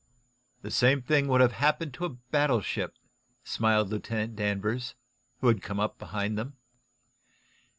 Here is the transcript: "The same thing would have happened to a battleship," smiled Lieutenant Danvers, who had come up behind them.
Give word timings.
"The 0.63 0.71
same 0.71 1.03
thing 1.03 1.27
would 1.27 1.41
have 1.41 1.51
happened 1.51 1.93
to 1.93 2.05
a 2.05 2.09
battleship," 2.09 2.95
smiled 3.43 3.89
Lieutenant 3.89 4.35
Danvers, 4.35 4.95
who 5.41 5.47
had 5.47 5.61
come 5.61 5.79
up 5.79 5.99
behind 5.99 6.39
them. 6.39 6.57